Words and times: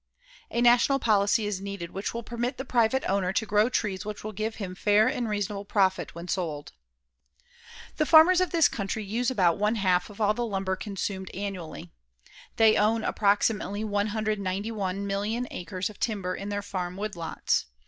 A 0.49 0.61
national 0.61 0.97
policy 0.97 1.45
is 1.45 1.61
needed 1.61 1.91
which 1.91 2.11
will 2.11 2.23
permit 2.23 2.57
the 2.57 2.65
private 2.65 3.03
owner 3.07 3.31
to 3.33 3.45
grow 3.45 3.69
trees 3.69 4.03
which 4.03 4.23
will 4.23 4.31
give 4.31 4.55
him 4.55 4.73
fair 4.73 5.07
and 5.07 5.29
reasonable 5.29 5.63
profit 5.63 6.15
when 6.15 6.27
sold. 6.27 6.71
The 7.97 8.07
farmers 8.07 8.41
of 8.41 8.49
this 8.49 8.67
country 8.67 9.03
use 9.03 9.29
about 9.29 9.59
one 9.59 9.75
half 9.75 10.09
of 10.09 10.19
all 10.19 10.33
the 10.33 10.43
lumber 10.43 10.75
consumed 10.75 11.29
annually. 11.35 11.91
They 12.55 12.77
own 12.77 13.03
approximately 13.03 13.83
191,000,000 13.83 15.45
acres 15.51 15.87
of 15.87 15.99
timber 15.99 16.33
in 16.33 16.49
their 16.49 16.63
farm 16.63 16.95
woodlots. 16.97 17.65